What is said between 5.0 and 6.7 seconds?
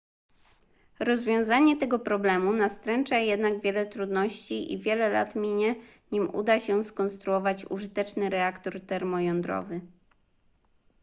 lat minie nim uda